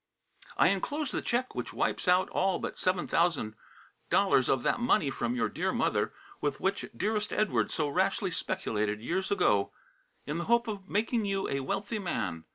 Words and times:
"I 0.57 0.69
enclose 0.69 1.11
the 1.11 1.21
check 1.21 1.53
which 1.53 1.73
wipes 1.73 2.07
out 2.07 2.27
all 2.31 2.57
but 2.57 2.73
$7,000 2.73 3.53
of 4.49 4.63
that 4.63 4.79
money 4.79 5.11
from 5.11 5.35
your 5.35 5.47
dear 5.47 5.71
mother 5.71 6.11
with 6.41 6.59
which 6.59 6.89
dearest 6.97 7.31
Edward 7.31 7.69
so 7.69 7.87
rashly 7.87 8.31
speculated 8.31 8.99
years 8.99 9.29
ago, 9.29 9.71
in 10.25 10.39
the 10.39 10.45
hope 10.45 10.67
of 10.67 10.89
making 10.89 11.25
you 11.25 11.47
a 11.47 11.59
wealthy 11.59 11.99
man. 11.99 12.45